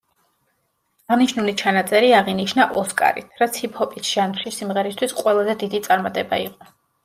აღნიშნული 1.15 1.53
ჩანაწერი 1.63 2.09
აღინიშნა 2.21 2.67
ოსკარით, 2.83 3.29
რაც 3.43 3.61
ჰიპ-ჰოპის 3.61 4.09
ჟანრში 4.17 4.57
სიმღერისთვის 4.59 5.17
ყველაზე 5.23 5.61
დიდი 5.65 5.87
წარმატება 5.91 6.45
იყო. 6.51 6.77